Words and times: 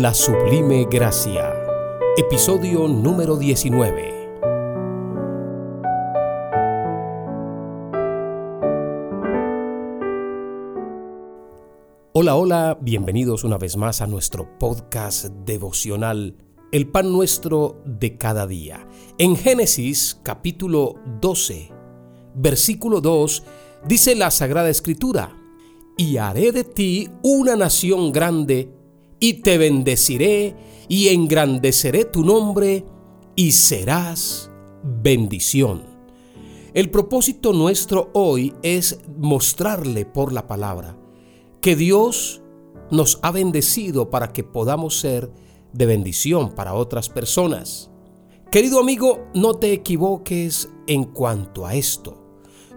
La 0.00 0.12
Sublime 0.12 0.88
Gracia, 0.90 1.54
episodio 2.16 2.88
número 2.88 3.36
19. 3.36 4.28
Hola, 12.12 12.34
hola, 12.34 12.76
bienvenidos 12.80 13.44
una 13.44 13.56
vez 13.56 13.76
más 13.76 14.00
a 14.00 14.08
nuestro 14.08 14.58
podcast 14.58 15.26
devocional, 15.26 16.38
El 16.72 16.88
pan 16.88 17.12
nuestro 17.12 17.80
de 17.84 18.16
cada 18.16 18.48
día. 18.48 18.88
En 19.18 19.36
Génesis 19.36 20.18
capítulo 20.24 20.96
12, 21.20 21.70
versículo 22.34 23.00
2, 23.00 23.44
dice 23.86 24.16
la 24.16 24.32
Sagrada 24.32 24.70
Escritura, 24.70 25.36
y 25.96 26.16
haré 26.16 26.50
de 26.50 26.64
ti 26.64 27.10
una 27.22 27.54
nación 27.54 28.10
grande, 28.10 28.74
y 29.24 29.34
te 29.34 29.56
bendeciré, 29.56 30.54
y 30.86 31.08
engrandeceré 31.08 32.04
tu 32.04 32.24
nombre, 32.24 32.84
y 33.34 33.52
serás 33.52 34.50
bendición. 34.82 35.82
El 36.74 36.90
propósito 36.90 37.54
nuestro 37.54 38.10
hoy 38.12 38.52
es 38.62 38.98
mostrarle 39.16 40.04
por 40.04 40.32
la 40.32 40.46
palabra 40.46 40.98
que 41.62 41.74
Dios 41.74 42.42
nos 42.90 43.18
ha 43.22 43.30
bendecido 43.30 44.10
para 44.10 44.32
que 44.32 44.44
podamos 44.44 45.00
ser 45.00 45.30
de 45.72 45.86
bendición 45.86 46.54
para 46.54 46.74
otras 46.74 47.08
personas. 47.08 47.90
Querido 48.50 48.78
amigo, 48.78 49.26
no 49.34 49.54
te 49.54 49.72
equivoques 49.72 50.68
en 50.86 51.04
cuanto 51.04 51.64
a 51.64 51.74
esto. 51.74 52.18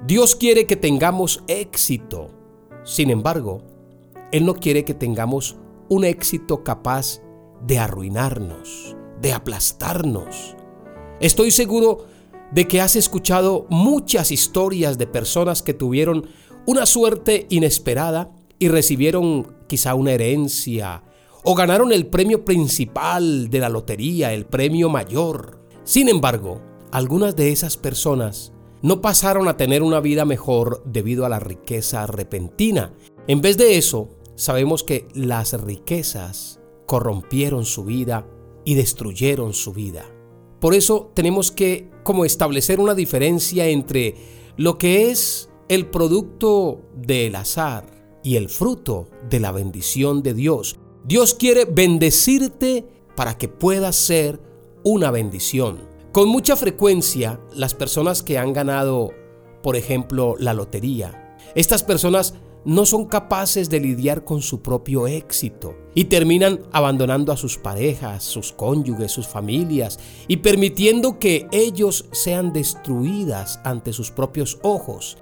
Dios 0.05 0.35
quiere 0.35 0.66
que 0.66 0.77
tengamos 0.77 1.43
éxito 1.47 2.38
sin 2.88 3.09
embargo, 3.09 3.63
Él 4.31 4.45
no 4.45 4.53
quiere 4.53 4.85
que 4.85 4.93
tengamos 4.93 5.57
un 5.89 6.05
éxito 6.05 6.63
capaz 6.63 7.21
de 7.66 7.80
arruinarnos, 7.80 8.95
de 9.21 9.33
aplastarnos. 9.33 10.55
Estoy 11.19 11.52
seguro 11.52 12.05
de 12.52 12.67
que 12.67 12.81
has 12.81 12.95
escuchado 12.95 13.66
muchas 13.69 14.31
historias 14.31 14.97
de 14.97 15.07
personas 15.07 15.61
que 15.61 15.73
tuvieron 15.73 16.27
una 16.66 16.85
suerte 16.85 17.47
inesperada 17.49 18.31
y 18.59 18.67
recibieron 18.69 19.55
quizá 19.67 19.95
una 19.95 20.11
herencia 20.11 21.03
o 21.44 21.55
ganaron 21.55 21.91
el 21.94 22.07
premio 22.07 22.44
principal 22.44 23.49
de 23.49 23.59
la 23.59 23.69
lotería, 23.69 24.33
el 24.33 24.45
premio 24.45 24.89
mayor. 24.89 25.61
Sin 25.83 26.09
embargo, 26.09 26.61
algunas 26.91 27.35
de 27.35 27.51
esas 27.51 27.77
personas 27.77 28.51
no 28.81 29.01
pasaron 29.01 29.47
a 29.47 29.57
tener 29.57 29.81
una 29.81 29.99
vida 29.99 30.25
mejor 30.25 30.83
debido 30.85 31.25
a 31.25 31.29
la 31.29 31.39
riqueza 31.39 32.05
repentina. 32.05 32.94
En 33.27 33.41
vez 33.41 33.57
de 33.57 33.77
eso, 33.77 34.09
sabemos 34.38 34.83
que 34.83 35.07
las 35.13 35.59
riquezas 35.59 36.61
corrompieron 36.85 37.66
su 37.66 37.83
vida 37.83 38.25
y 38.63 38.75
destruyeron 38.75 39.53
su 39.53 39.73
vida. 39.73 40.05
Por 40.61 40.73
eso 40.73 41.11
tenemos 41.13 41.52
que 41.52 41.89
como 42.03 42.23
establecer 42.23 42.79
una 42.79 42.95
diferencia 42.95 43.67
entre 43.67 44.16
lo 44.55 44.77
que 44.77 45.09
es 45.11 45.49
el 45.67 45.88
producto 45.88 46.81
del 46.95 47.35
azar 47.35 48.19
y 48.23 48.35
el 48.38 48.47
fruto 48.47 49.09
de 49.29 49.39
la 49.39 49.52
bendición 49.52 50.23
de 50.23 50.33
Dios. 50.33 50.77
Dios 51.03 51.33
quiere 51.33 51.66
bendecirte 51.66 52.85
para 53.16 53.38
que 53.38 53.49
puedas 53.49 53.95
ser 53.95 54.39
una 54.83 55.11
bendición. 55.11 55.79
Con 56.11 56.29
mucha 56.29 56.55
frecuencia, 56.55 57.39
las 57.53 57.73
personas 57.73 58.23
que 58.23 58.38
han 58.38 58.53
ganado, 58.53 59.11
por 59.63 59.75
ejemplo, 59.75 60.35
la 60.39 60.53
lotería, 60.53 61.38
estas 61.55 61.83
personas 61.83 62.35
no 62.66 62.86
son 62.86 63.05
capaces 63.05 63.69
de 63.69 63.80
lidiar 63.80 64.23
con 64.23 64.41
su 64.41 64.61
propio 64.61 65.08
éxito 65.08 65.75
y 65.95 66.05
terminan 66.05 66.61
abandonando 66.72 67.31
a 67.31 67.38
sus 67.38 67.58
parejas, 67.58 68.23
sus 68.23 68.52
cónyuges, 68.52 69.11
sus 69.11 69.27
familias 69.27 70.00
y 70.28 70.38
permitiendo 70.38 71.18
que 71.19 71.47
ellos 71.51 72.06
sean 72.12 72.53
destruidas 72.53 73.59
ante 73.63 73.94
sus 73.94 74.12
propios 74.12 74.59
ojos. 74.63 75.18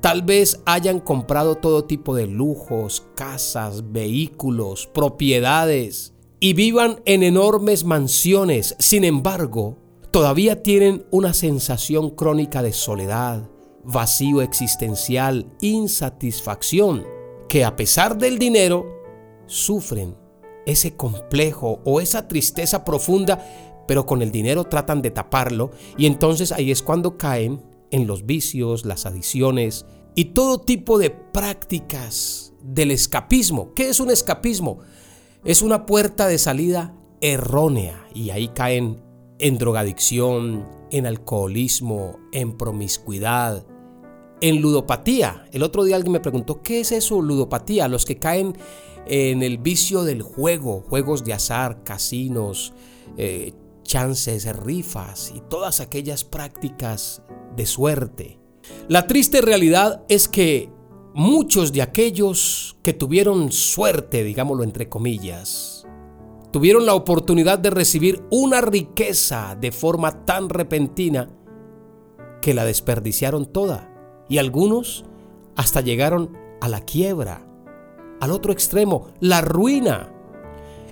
Tal 0.00 0.22
vez 0.22 0.62
hayan 0.64 0.98
comprado 0.98 1.56
todo 1.56 1.84
tipo 1.84 2.14
de 2.14 2.26
lujos, 2.26 3.06
casas, 3.14 3.92
vehículos, 3.92 4.86
propiedades 4.86 6.14
y 6.40 6.54
vivan 6.54 7.02
en 7.04 7.22
enormes 7.22 7.84
mansiones. 7.84 8.74
Sin 8.78 9.04
embargo, 9.04 9.76
todavía 10.10 10.62
tienen 10.62 11.06
una 11.10 11.34
sensación 11.34 12.10
crónica 12.10 12.62
de 12.62 12.72
soledad, 12.72 13.48
vacío 13.84 14.42
existencial, 14.42 15.46
insatisfacción, 15.60 17.06
que 17.48 17.64
a 17.64 17.76
pesar 17.76 18.18
del 18.18 18.38
dinero, 18.38 18.86
sufren 19.46 20.16
ese 20.66 20.96
complejo 20.96 21.80
o 21.84 22.00
esa 22.00 22.28
tristeza 22.28 22.84
profunda, 22.84 23.44
pero 23.88 24.06
con 24.06 24.22
el 24.22 24.30
dinero 24.30 24.64
tratan 24.64 25.02
de 25.02 25.10
taparlo 25.10 25.72
y 25.96 26.06
entonces 26.06 26.52
ahí 26.52 26.70
es 26.70 26.82
cuando 26.82 27.18
caen 27.18 27.62
en 27.90 28.06
los 28.06 28.24
vicios, 28.24 28.84
las 28.84 29.06
adiciones 29.06 29.86
y 30.14 30.26
todo 30.26 30.60
tipo 30.60 30.98
de 30.98 31.10
prácticas 31.10 32.52
del 32.62 32.92
escapismo. 32.92 33.74
¿Qué 33.74 33.88
es 33.88 34.00
un 34.00 34.10
escapismo? 34.10 34.78
Es 35.44 35.62
una 35.62 35.86
puerta 35.86 36.28
de 36.28 36.38
salida 36.38 36.94
errónea 37.20 38.06
y 38.14 38.30
ahí 38.30 38.48
caen 38.48 39.02
en 39.38 39.58
drogadicción, 39.58 40.68
en 40.90 41.06
alcoholismo, 41.06 42.18
en 42.32 42.56
promiscuidad, 42.56 43.66
en 44.40 44.60
ludopatía. 44.60 45.46
El 45.52 45.62
otro 45.62 45.84
día 45.84 45.96
alguien 45.96 46.12
me 46.12 46.20
preguntó, 46.20 46.62
¿qué 46.62 46.80
es 46.80 46.92
eso, 46.92 47.20
ludopatía? 47.20 47.88
Los 47.88 48.04
que 48.04 48.18
caen 48.18 48.56
en 49.06 49.42
el 49.42 49.58
vicio 49.58 50.04
del 50.04 50.22
juego, 50.22 50.84
juegos 50.88 51.24
de 51.24 51.32
azar, 51.32 51.82
casinos, 51.84 52.72
eh, 53.16 53.52
chances, 53.82 54.54
rifas 54.56 55.32
y 55.34 55.40
todas 55.48 55.80
aquellas 55.80 56.24
prácticas 56.24 57.22
de 57.56 57.66
suerte. 57.66 58.38
La 58.88 59.06
triste 59.06 59.40
realidad 59.40 60.04
es 60.08 60.28
que 60.28 60.70
muchos 61.14 61.72
de 61.72 61.82
aquellos 61.82 62.76
que 62.82 62.92
tuvieron 62.92 63.50
suerte, 63.50 64.22
digámoslo 64.22 64.62
entre 64.62 64.88
comillas, 64.88 65.86
tuvieron 66.52 66.86
la 66.86 66.94
oportunidad 66.94 67.58
de 67.58 67.70
recibir 67.70 68.22
una 68.30 68.60
riqueza 68.60 69.56
de 69.60 69.72
forma 69.72 70.24
tan 70.24 70.48
repentina 70.48 71.30
que 72.40 72.54
la 72.54 72.64
desperdiciaron 72.64 73.46
toda 73.46 73.89
y 74.30 74.38
algunos 74.38 75.04
hasta 75.56 75.82
llegaron 75.82 76.38
a 76.62 76.68
la 76.70 76.80
quiebra, 76.80 77.46
al 78.20 78.30
otro 78.30 78.52
extremo, 78.52 79.08
la 79.20 79.42
ruina. 79.42 80.14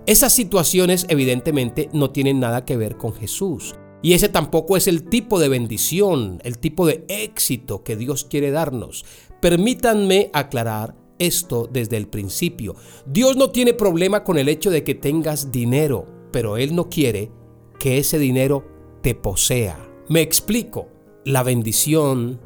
Esas 0.04 0.32
situaciones 0.32 1.06
evidentemente 1.08 1.88
no 1.92 2.10
tienen 2.10 2.40
nada 2.40 2.66
que 2.66 2.76
ver 2.76 2.96
con 2.96 3.14
Jesús. 3.14 3.76
Y 4.02 4.12
ese 4.12 4.28
tampoco 4.28 4.76
es 4.76 4.88
el 4.88 5.04
tipo 5.04 5.38
de 5.38 5.48
bendición, 5.48 6.40
el 6.44 6.58
tipo 6.58 6.86
de 6.86 7.04
éxito 7.08 7.82
que 7.82 7.96
Dios 7.96 8.24
quiere 8.24 8.50
darnos. 8.50 9.04
Permítanme 9.40 10.30
aclarar 10.32 10.94
esto 11.18 11.68
desde 11.70 11.96
el 11.96 12.08
principio. 12.08 12.76
Dios 13.06 13.36
no 13.36 13.50
tiene 13.50 13.72
problema 13.72 14.24
con 14.24 14.38
el 14.38 14.48
hecho 14.48 14.70
de 14.70 14.84
que 14.84 14.94
tengas 14.94 15.50
dinero, 15.50 16.06
pero 16.32 16.56
Él 16.56 16.74
no 16.74 16.88
quiere 16.88 17.30
que 17.78 17.98
ese 17.98 18.18
dinero 18.18 18.64
te 19.02 19.14
posea. 19.14 19.78
Me 20.08 20.22
explico, 20.22 20.88
la 21.24 21.42
bendición 21.42 22.40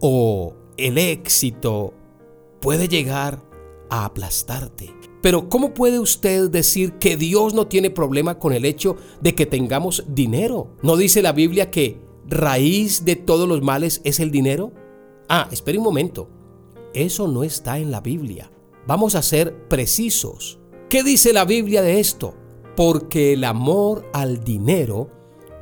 o 0.00 0.54
el 0.76 0.98
éxito 0.98 1.94
puede 2.60 2.88
llegar 2.88 3.42
a 3.90 4.04
aplastarte. 4.04 4.94
Pero 5.22 5.48
¿cómo 5.48 5.74
puede 5.74 5.98
usted 5.98 6.50
decir 6.50 6.94
que 6.94 7.16
Dios 7.16 7.54
no 7.54 7.66
tiene 7.66 7.90
problema 7.90 8.38
con 8.38 8.52
el 8.52 8.64
hecho 8.64 8.96
de 9.20 9.34
que 9.34 9.46
tengamos 9.46 10.04
dinero? 10.08 10.76
¿No 10.82 10.96
dice 10.96 11.22
la 11.22 11.32
Biblia 11.32 11.70
que 11.70 12.00
raíz 12.28 13.04
de 13.04 13.16
todos 13.16 13.48
los 13.48 13.62
males 13.62 14.00
es 14.04 14.20
el 14.20 14.30
dinero? 14.30 14.72
Ah, 15.28 15.48
espere 15.50 15.78
un 15.78 15.84
momento. 15.84 16.28
Eso 16.94 17.28
no 17.28 17.42
está 17.42 17.78
en 17.78 17.90
la 17.90 18.00
Biblia. 18.00 18.50
Vamos 18.86 19.16
a 19.16 19.22
ser 19.22 19.66
precisos. 19.68 20.60
¿Qué 20.88 21.02
dice 21.02 21.32
la 21.32 21.44
Biblia 21.44 21.82
de 21.82 21.98
esto? 21.98 22.34
Porque 22.76 23.32
el 23.32 23.42
amor 23.42 24.08
al 24.12 24.44
dinero 24.44 25.10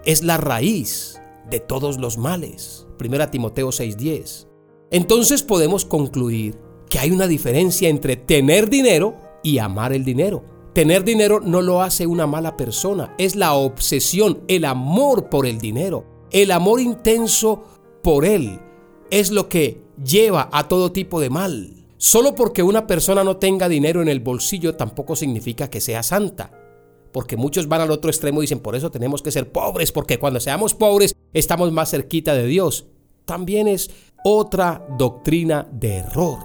es 0.04 0.22
la 0.22 0.36
raíz 0.36 1.20
de 1.50 1.60
todos 1.60 1.98
los 1.98 2.19
males. 2.19 2.83
1 2.99 3.31
Timoteo 3.31 3.70
6:10. 3.70 4.49
Entonces 4.91 5.43
podemos 5.43 5.85
concluir 5.85 6.58
que 6.88 6.99
hay 6.99 7.11
una 7.11 7.26
diferencia 7.26 7.88
entre 7.88 8.17
tener 8.17 8.70
dinero 8.70 9.17
y 9.43 9.58
amar 9.58 9.93
el 9.93 10.05
dinero. 10.05 10.44
Tener 10.73 11.05
dinero 11.05 11.41
no 11.41 11.62
lo 11.62 11.82
hace 11.82 12.06
una 12.06 12.26
mala 12.26 12.56
persona, 12.56 13.14
es 13.17 13.37
la 13.37 13.55
obsesión, 13.55 14.43
el 14.49 14.64
amor 14.64 15.29
por 15.29 15.46
el 15.46 15.58
dinero, 15.58 16.05
el 16.32 16.50
amor 16.50 16.81
intenso 16.81 17.64
por 18.02 18.25
él, 18.25 18.58
es 19.11 19.31
lo 19.31 19.49
que 19.49 19.82
lleva 20.02 20.49
a 20.52 20.67
todo 20.67 20.91
tipo 20.91 21.20
de 21.20 21.31
mal. 21.31 21.87
Solo 21.96 22.35
porque 22.35 22.62
una 22.62 22.87
persona 22.87 23.23
no 23.23 23.37
tenga 23.37 23.69
dinero 23.69 24.02
en 24.02 24.08
el 24.08 24.20
bolsillo 24.20 24.75
tampoco 24.75 25.14
significa 25.14 25.70
que 25.70 25.81
sea 25.81 26.02
santa. 26.02 26.63
Porque 27.14 27.37
muchos 27.37 27.69
van 27.69 27.81
al 27.81 27.93
otro 27.93 28.11
extremo 28.11 28.43
y 28.43 28.46
dicen, 28.46 28.58
por 28.58 28.75
eso 28.75 28.90
tenemos 28.90 29.22
que 29.22 29.31
ser 29.31 29.52
pobres, 29.52 29.93
porque 29.93 30.19
cuando 30.19 30.40
seamos 30.40 30.75
pobres 30.75 31.14
estamos 31.32 31.70
más 31.70 31.93
cerquita 31.93 32.34
de 32.34 32.44
Dios. 32.44 32.88
También 33.25 33.69
es 33.69 33.88
otra 34.25 34.84
doctrina 34.99 35.64
de 35.70 35.99
error. 35.99 36.40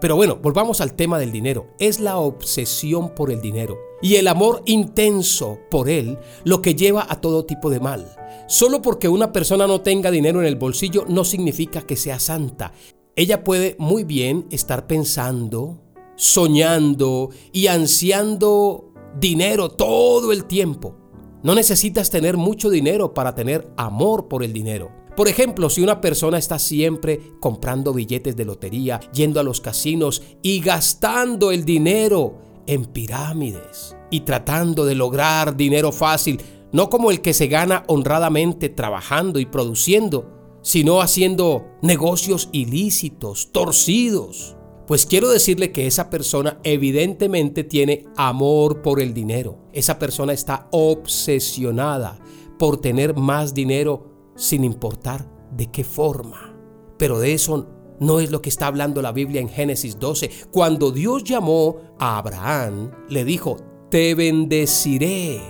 Pero 0.00 0.16
bueno, 0.16 0.34
volvamos 0.42 0.80
al 0.80 0.94
tema 0.94 1.16
del 1.20 1.30
dinero. 1.30 1.68
Es 1.78 2.00
la 2.00 2.18
obsesión 2.18 3.14
por 3.14 3.30
el 3.30 3.40
dinero 3.40 3.78
y 4.02 4.16
el 4.16 4.26
amor 4.26 4.62
intenso 4.66 5.60
por 5.70 5.88
él 5.88 6.18
lo 6.42 6.60
que 6.60 6.74
lleva 6.74 7.06
a 7.08 7.20
todo 7.20 7.44
tipo 7.44 7.70
de 7.70 7.78
mal. 7.78 8.16
Solo 8.48 8.82
porque 8.82 9.08
una 9.08 9.30
persona 9.30 9.68
no 9.68 9.80
tenga 9.82 10.10
dinero 10.10 10.40
en 10.40 10.48
el 10.48 10.56
bolsillo 10.56 11.04
no 11.06 11.22
significa 11.22 11.82
que 11.82 11.94
sea 11.94 12.18
santa. 12.18 12.72
Ella 13.14 13.44
puede 13.44 13.76
muy 13.78 14.02
bien 14.02 14.48
estar 14.50 14.88
pensando, 14.88 15.80
soñando 16.16 17.30
y 17.52 17.68
ansiando 17.68 18.89
dinero 19.18 19.70
todo 19.70 20.32
el 20.32 20.44
tiempo. 20.44 20.96
No 21.42 21.54
necesitas 21.54 22.10
tener 22.10 22.36
mucho 22.36 22.68
dinero 22.68 23.14
para 23.14 23.34
tener 23.34 23.72
amor 23.76 24.28
por 24.28 24.42
el 24.42 24.52
dinero. 24.52 24.90
Por 25.16 25.28
ejemplo, 25.28 25.68
si 25.70 25.82
una 25.82 26.00
persona 26.00 26.38
está 26.38 26.58
siempre 26.58 27.20
comprando 27.40 27.92
billetes 27.92 28.36
de 28.36 28.44
lotería, 28.44 29.00
yendo 29.12 29.40
a 29.40 29.42
los 29.42 29.60
casinos 29.60 30.22
y 30.42 30.60
gastando 30.60 31.50
el 31.50 31.64
dinero 31.64 32.38
en 32.66 32.84
pirámides 32.86 33.96
y 34.10 34.20
tratando 34.20 34.84
de 34.84 34.94
lograr 34.94 35.56
dinero 35.56 35.92
fácil, 35.92 36.40
no 36.72 36.88
como 36.88 37.10
el 37.10 37.20
que 37.20 37.34
se 37.34 37.48
gana 37.48 37.84
honradamente 37.88 38.68
trabajando 38.68 39.40
y 39.40 39.46
produciendo, 39.46 40.58
sino 40.62 41.00
haciendo 41.00 41.66
negocios 41.82 42.48
ilícitos, 42.52 43.50
torcidos. 43.50 44.56
Pues 44.90 45.06
quiero 45.06 45.28
decirle 45.28 45.70
que 45.70 45.86
esa 45.86 46.10
persona 46.10 46.58
evidentemente 46.64 47.62
tiene 47.62 48.08
amor 48.16 48.82
por 48.82 49.00
el 49.00 49.14
dinero. 49.14 49.68
Esa 49.72 50.00
persona 50.00 50.32
está 50.32 50.66
obsesionada 50.72 52.18
por 52.58 52.80
tener 52.80 53.14
más 53.14 53.54
dinero 53.54 54.32
sin 54.34 54.64
importar 54.64 55.30
de 55.56 55.70
qué 55.70 55.84
forma. 55.84 56.56
Pero 56.98 57.20
de 57.20 57.34
eso 57.34 57.68
no 58.00 58.18
es 58.18 58.32
lo 58.32 58.42
que 58.42 58.48
está 58.48 58.66
hablando 58.66 59.00
la 59.00 59.12
Biblia 59.12 59.40
en 59.40 59.48
Génesis 59.48 59.96
12. 59.96 60.28
Cuando 60.50 60.90
Dios 60.90 61.22
llamó 61.22 61.76
a 62.00 62.18
Abraham, 62.18 62.90
le 63.08 63.24
dijo, 63.24 63.58
te 63.92 64.16
bendeciré 64.16 65.40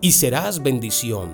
y 0.00 0.10
serás 0.10 0.64
bendición. 0.64 1.30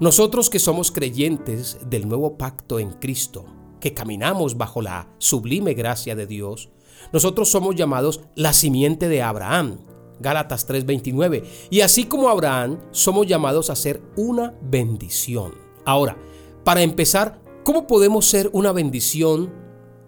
Nosotros 0.00 0.50
que 0.50 0.58
somos 0.58 0.90
creyentes 0.90 1.78
del 1.88 2.08
nuevo 2.08 2.36
pacto 2.36 2.80
en 2.80 2.90
Cristo, 2.94 3.44
que 3.84 3.92
caminamos 3.92 4.56
bajo 4.56 4.80
la 4.80 5.10
sublime 5.18 5.74
gracia 5.74 6.16
de 6.16 6.26
Dios, 6.26 6.70
nosotros 7.12 7.50
somos 7.50 7.74
llamados 7.74 8.22
la 8.34 8.54
simiente 8.54 9.08
de 9.08 9.20
Abraham. 9.20 9.80
Gálatas 10.20 10.66
3:29. 10.66 11.44
Y 11.68 11.82
así 11.82 12.04
como 12.04 12.30
Abraham, 12.30 12.80
somos 12.92 13.26
llamados 13.26 13.68
a 13.68 13.76
ser 13.76 14.00
una 14.16 14.54
bendición. 14.62 15.52
Ahora, 15.84 16.16
para 16.64 16.80
empezar, 16.80 17.42
¿cómo 17.62 17.86
podemos 17.86 18.24
ser 18.24 18.48
una 18.54 18.72
bendición 18.72 19.52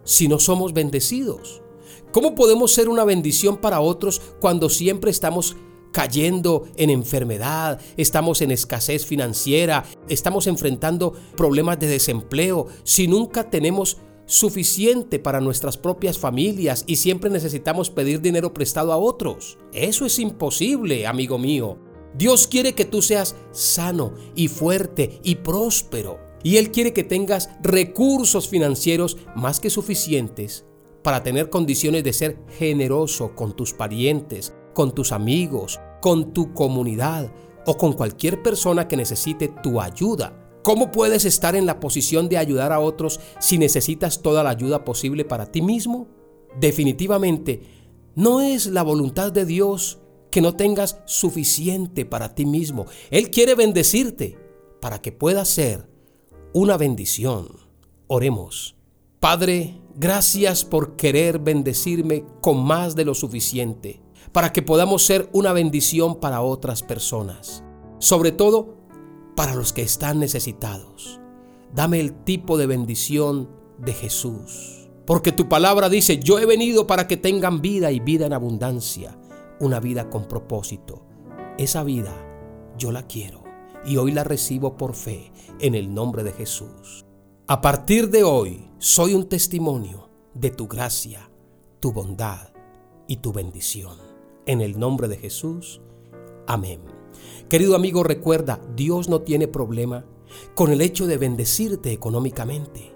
si 0.05 0.27
no 0.27 0.39
somos 0.39 0.73
bendecidos? 0.73 1.61
¿Cómo 2.13 2.35
podemos 2.35 2.73
ser 2.73 2.89
una 2.89 3.05
bendición 3.05 3.59
para 3.59 3.81
otros 3.81 4.23
cuando 4.41 4.71
siempre 4.71 5.11
estamos 5.11 5.55
cayendo 5.97 6.69
en 6.77 6.91
enfermedad, 6.91 7.81
estamos 7.97 8.43
en 8.43 8.51
escasez 8.51 9.07
financiera, 9.07 9.87
estamos 10.11 10.47
enfrentando 10.47 11.15
problemas 11.39 11.81
de 11.81 11.87
desempleo, 11.87 12.67
si 12.85 13.09
nunca 13.09 13.49
tenemos 13.49 13.97
suficiente 14.27 15.19
para 15.19 15.41
nuestras 15.41 15.79
propias 15.79 16.19
familias 16.19 16.85
y 16.87 16.97
siempre 16.97 17.31
necesitamos 17.31 17.89
pedir 17.89 18.21
dinero 18.21 18.53
prestado 18.53 18.93
a 18.93 18.99
otros? 18.99 19.57
Eso 19.73 20.05
es 20.05 20.19
imposible, 20.19 21.07
amigo 21.07 21.39
mío. 21.39 21.79
Dios 22.15 22.47
quiere 22.47 22.75
que 22.75 22.85
tú 22.85 23.01
seas 23.01 23.35
sano 23.53 24.13
y 24.35 24.49
fuerte 24.49 25.19
y 25.23 25.37
próspero. 25.37 26.19
Y 26.43 26.59
Él 26.59 26.73
quiere 26.73 26.93
que 26.93 27.05
tengas 27.05 27.49
recursos 27.63 28.49
financieros 28.49 29.17
más 29.35 29.61
que 29.61 29.71
suficientes 29.71 30.67
para 31.03 31.23
tener 31.23 31.49
condiciones 31.49 32.05
de 32.05 32.13
ser 32.13 32.39
generoso 32.59 33.35
con 33.35 33.57
tus 33.57 33.73
parientes, 33.73 34.53
con 34.75 34.95
tus 34.95 35.13
amigos, 35.13 35.81
con 36.01 36.33
tu 36.33 36.53
comunidad 36.55 37.33
o 37.67 37.77
con 37.77 37.93
cualquier 37.93 38.43
persona 38.43 38.89
que 38.89 38.97
necesite 38.97 39.49
tu 39.63 39.81
ayuda. 39.81 40.43
¿Cómo 40.63 40.91
puedes 40.91 41.25
estar 41.25 41.55
en 41.55 41.67
la 41.67 41.79
posición 41.79 42.29
de 42.29 42.39
ayudar 42.39 42.73
a 42.73 42.81
otros 42.81 43.21
si 43.39 43.59
necesitas 43.59 44.23
toda 44.23 44.43
la 44.43 44.51
ayuda 44.51 44.85
posible 44.85 45.25
para 45.25 45.47
ti 45.47 45.63
mismo? 45.63 46.09
Definitivamente, 46.59 47.63
no 48.15 48.41
es 48.41 48.67
la 48.67 48.83
voluntad 48.83 49.31
de 49.31 49.45
Dios 49.45 49.99
que 50.31 50.41
no 50.41 50.55
tengas 50.55 51.01
suficiente 51.07 52.05
para 52.05 52.35
ti 52.35 52.47
mismo. 52.47 52.87
Él 53.11 53.31
quiere 53.31 53.55
bendecirte 53.55 54.37
para 54.81 55.01
que 55.01 55.13
puedas 55.13 55.49
ser 55.49 55.89
una 56.53 56.77
bendición. 56.77 57.49
Oremos. 58.07 58.77
Padre, 59.21 59.81
gracias 59.95 60.65
por 60.65 60.97
querer 60.97 61.39
bendecirme 61.39 62.25
con 62.41 62.65
más 62.65 62.95
de 62.97 63.05
lo 63.05 63.15
suficiente, 63.15 64.01
para 64.33 64.53
que 64.53 64.63
podamos 64.63 65.03
ser 65.03 65.29
una 65.33 65.53
bendición 65.53 66.17
para 66.17 66.43
otras 66.43 66.83
personas, 66.83 67.65
sobre 67.99 68.33
todo 68.33 68.77
para 69.37 69.55
los 69.55 69.73
que 69.73 69.83
están 69.83 70.19
necesitados. 70.19 71.21
Dame 71.75 72.01
el 72.01 72.13
tipo 72.25 72.57
de 72.59 72.67
bendición 72.67 73.51
de 73.79 73.93
Jesús, 73.93 74.89
porque 75.07 75.33
tu 75.33 75.49
palabra 75.49 75.89
dice, 75.89 76.19
yo 76.19 76.39
he 76.39 76.47
venido 76.47 76.87
para 76.87 77.07
que 77.07 77.17
tengan 77.17 77.61
vida 77.61 77.93
y 77.93 78.01
vida 78.01 78.27
en 78.27 78.33
abundancia 78.33 79.19
una 79.61 79.81
vida 79.81 80.11
con 80.11 80.27
propósito. 80.27 81.03
Esa 81.59 81.83
vida 81.83 82.13
yo 82.77 82.93
la 82.93 83.07
quiero 83.07 83.43
y 83.85 83.97
hoy 83.97 84.13
la 84.13 84.25
recibo 84.25 84.77
por 84.77 84.95
fe 84.95 85.33
en 85.61 85.75
el 85.75 85.95
nombre 85.95 86.23
de 86.23 86.33
Jesús. 86.33 87.05
A 87.47 87.61
partir 87.61 88.11
de 88.11 88.25
hoy 88.25 88.71
soy 88.79 89.15
un 89.15 89.29
testimonio 89.29 90.11
de 90.35 90.51
tu 90.51 90.67
gracia, 90.67 91.31
tu 91.81 91.93
bondad 91.93 92.49
y 93.07 93.19
tu 93.19 93.33
bendición. 93.33 94.16
En 94.47 94.61
el 94.61 94.79
nombre 94.79 95.09
de 95.09 95.17
Jesús. 95.17 95.81
Amén. 96.47 96.81
Querido 97.49 97.75
amigo, 97.75 98.05
recuerda, 98.05 98.61
Dios 98.77 99.09
no 99.09 99.23
tiene 99.23 99.49
problema 99.49 100.05
con 100.55 100.71
el 100.71 100.81
hecho 100.81 101.07
de 101.07 101.19
bendecirte 101.19 101.93
económicamente, 101.93 102.93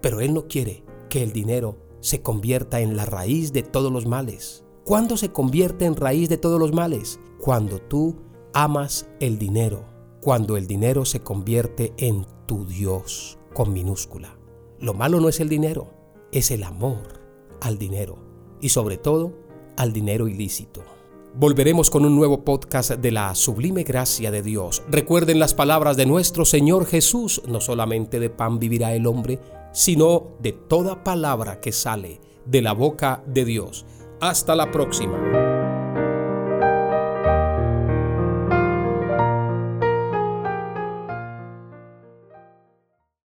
pero 0.00 0.20
Él 0.20 0.34
no 0.34 0.48
quiere 0.48 0.82
que 1.10 1.22
el 1.22 1.32
dinero 1.32 1.76
se 2.00 2.22
convierta 2.22 2.80
en 2.80 2.96
la 2.96 3.04
raíz 3.04 3.52
de 3.52 3.62
todos 3.62 3.92
los 3.92 4.06
males. 4.06 4.64
¿Cuándo 4.84 5.16
se 5.16 5.32
convierte 5.32 5.84
en 5.84 5.96
raíz 5.96 6.28
de 6.28 6.36
todos 6.36 6.58
los 6.58 6.72
males? 6.72 7.20
Cuando 7.38 7.80
tú 7.80 8.16
amas 8.52 9.08
el 9.20 9.38
dinero, 9.38 9.84
cuando 10.20 10.56
el 10.56 10.66
dinero 10.66 11.04
se 11.04 11.20
convierte 11.20 11.92
en 11.98 12.26
tu 12.46 12.64
Dios 12.66 13.38
con 13.52 13.72
minúscula. 13.72 14.38
Lo 14.78 14.94
malo 14.94 15.20
no 15.20 15.28
es 15.28 15.40
el 15.40 15.48
dinero, 15.48 15.90
es 16.32 16.50
el 16.50 16.62
amor 16.62 17.20
al 17.60 17.78
dinero 17.78 18.18
y 18.60 18.70
sobre 18.70 18.96
todo 18.96 19.32
al 19.76 19.92
dinero 19.92 20.28
ilícito. 20.28 20.93
Volveremos 21.36 21.90
con 21.90 22.04
un 22.04 22.14
nuevo 22.14 22.44
podcast 22.44 22.92
de 22.92 23.10
la 23.10 23.34
sublime 23.34 23.82
gracia 23.82 24.30
de 24.30 24.40
Dios. 24.40 24.84
Recuerden 24.88 25.40
las 25.40 25.52
palabras 25.52 25.96
de 25.96 26.06
nuestro 26.06 26.44
Señor 26.44 26.86
Jesús, 26.86 27.42
no 27.48 27.60
solamente 27.60 28.20
de 28.20 28.30
pan 28.30 28.60
vivirá 28.60 28.94
el 28.94 29.04
hombre, 29.08 29.40
sino 29.72 30.36
de 30.38 30.52
toda 30.52 31.02
palabra 31.02 31.60
que 31.60 31.72
sale 31.72 32.20
de 32.46 32.62
la 32.62 32.72
boca 32.72 33.24
de 33.26 33.44
Dios. 33.44 33.84
Hasta 34.20 34.54
la 34.54 34.70
próxima. 34.70 35.43